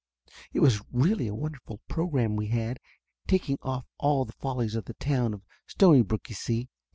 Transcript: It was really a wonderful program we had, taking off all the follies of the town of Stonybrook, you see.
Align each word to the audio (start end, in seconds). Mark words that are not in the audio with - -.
It 0.51 0.61
was 0.61 0.81
really 0.91 1.27
a 1.27 1.35
wonderful 1.35 1.79
program 1.87 2.35
we 2.35 2.47
had, 2.47 2.79
taking 3.27 3.59
off 3.61 3.85
all 3.99 4.25
the 4.25 4.33
follies 4.33 4.73
of 4.73 4.85
the 4.85 4.95
town 4.95 5.31
of 5.31 5.43
Stonybrook, 5.67 6.27
you 6.27 6.33
see. 6.33 6.69